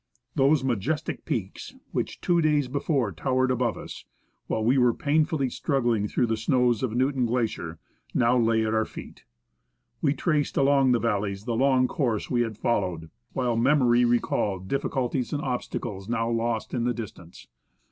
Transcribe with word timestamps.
^ 0.33 0.33
Those 0.33 0.63
majestic 0.63 1.25
peaks 1.25 1.75
which 1.91 2.21
two 2.21 2.41
days 2.41 2.67
before 2.67 3.11
towered 3.11 3.51
above 3.51 3.77
us, 3.77 4.05
while 4.47 4.63
we 4.63 4.79
were 4.79 4.95
painfully 4.95 5.47
struggling 5.51 6.07
through 6.07 6.25
the 6.25 6.35
snows 6.37 6.81
of 6.81 6.95
Newton 6.95 7.27
Glacier, 7.27 7.77
now 8.11 8.35
lay 8.35 8.65
at 8.65 8.73
our 8.73 8.83
feet. 8.83 9.25
We 10.01 10.15
traced 10.15 10.57
along 10.57 10.93
the 10.93 10.99
valleys 10.99 11.45
the 11.45 11.55
long 11.55 11.87
course 11.87 12.31
we 12.31 12.41
had 12.41 12.57
followed, 12.57 13.11
while 13.33 13.55
memory 13.55 14.03
recalled 14.03 14.67
difficulties 14.67 15.33
and 15.33 15.43
obstacles 15.43 16.09
now 16.09 16.31
lost 16.31 16.73
in 16.73 16.83
the 16.85 16.95
distance. 16.95 17.45